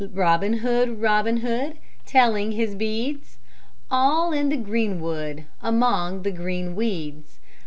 Robin 0.13 0.53
Hood, 0.65 0.99
Robin 0.99 1.37
Hood, 1.45 1.77
Telling 2.07 2.53
his 2.53 2.73
beads, 2.73 3.37
All 3.91 4.33
in 4.33 4.49
the 4.49 4.57
greenwood 4.57 5.45
Among 5.61 6.23
the 6.23 6.31
green 6.31 6.75
weeds. 6.75 7.37